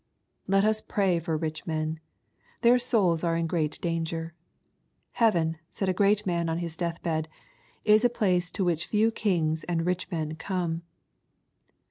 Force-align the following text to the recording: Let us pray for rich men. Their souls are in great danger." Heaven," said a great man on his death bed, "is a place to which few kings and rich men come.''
Let 0.47 0.65
us 0.65 0.81
pray 0.81 1.19
for 1.19 1.37
rich 1.37 1.67
men. 1.67 1.99
Their 2.63 2.79
souls 2.79 3.23
are 3.23 3.35
in 3.37 3.45
great 3.45 3.79
danger." 3.81 4.33
Heaven," 5.11 5.59
said 5.69 5.89
a 5.89 5.93
great 5.93 6.25
man 6.25 6.49
on 6.49 6.57
his 6.57 6.75
death 6.75 7.03
bed, 7.03 7.27
"is 7.85 8.03
a 8.03 8.09
place 8.09 8.49
to 8.53 8.65
which 8.65 8.87
few 8.87 9.11
kings 9.11 9.63
and 9.65 9.85
rich 9.85 10.09
men 10.09 10.33
come.'' 10.37 10.81